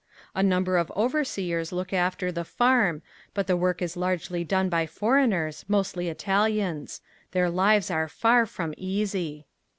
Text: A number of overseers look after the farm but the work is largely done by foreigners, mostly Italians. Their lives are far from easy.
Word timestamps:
A 0.33 0.41
number 0.41 0.77
of 0.77 0.91
overseers 0.95 1.71
look 1.71 1.93
after 1.93 2.31
the 2.31 2.43
farm 2.43 3.03
but 3.35 3.45
the 3.45 3.55
work 3.55 3.83
is 3.83 3.95
largely 3.95 4.43
done 4.43 4.67
by 4.67 4.87
foreigners, 4.87 5.63
mostly 5.67 6.09
Italians. 6.09 7.01
Their 7.33 7.51
lives 7.51 7.91
are 7.91 8.07
far 8.07 8.47
from 8.47 8.73
easy. 8.77 9.45